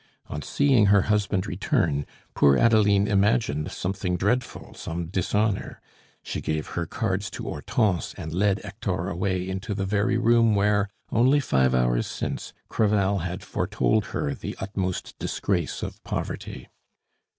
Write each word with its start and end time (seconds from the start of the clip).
On 0.25 0.41
seeing 0.41 0.87
her 0.87 1.03
husband 1.03 1.45
return, 1.45 2.07
poor 2.33 2.57
Adeline 2.57 3.07
imagined 3.07 3.69
something 3.69 4.17
dreadful, 4.17 4.73
some 4.73 5.05
dishonor; 5.05 5.79
she 6.23 6.41
gave 6.41 6.69
her 6.69 6.87
cards 6.87 7.29
to 7.29 7.43
Hortense, 7.43 8.15
and 8.15 8.33
led 8.33 8.63
Hector 8.63 9.09
away 9.09 9.47
into 9.47 9.75
the 9.75 9.85
very 9.85 10.17
room 10.17 10.55
where, 10.55 10.89
only 11.11 11.39
five 11.39 11.75
hours 11.75 12.07
since, 12.07 12.51
Crevel 12.67 13.19
had 13.19 13.43
foretold 13.43 14.05
her 14.05 14.33
the 14.33 14.57
utmost 14.59 15.13
disgrace 15.19 15.83
of 15.83 16.03
poverty. 16.03 16.67